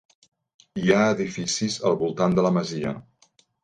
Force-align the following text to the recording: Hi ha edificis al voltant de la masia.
Hi 0.85 0.93
ha 0.95 1.03
edificis 1.11 1.79
al 1.91 2.01
voltant 2.03 2.39
de 2.41 2.51
la 2.51 2.57
masia. 2.61 2.99